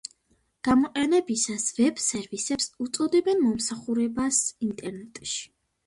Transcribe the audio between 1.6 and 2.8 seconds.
ვებ–სერვისებს